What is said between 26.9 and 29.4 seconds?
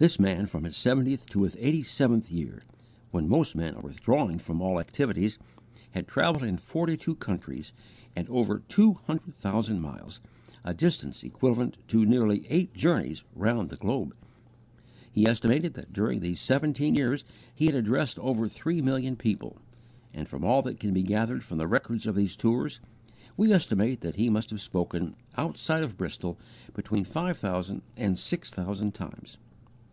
five thousand and six thousand times.